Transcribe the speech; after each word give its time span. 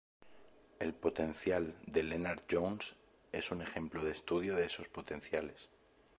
El 0.79 0.95
potencial 0.95 1.75
de 1.85 2.01
Lennard-Jones 2.01 2.95
es 3.31 3.51
un 3.51 3.61
ejemplo 3.61 4.03
de 4.03 4.09
estudio 4.11 4.55
de 4.55 4.65
esos 4.65 4.87
potenciales. 4.87 5.69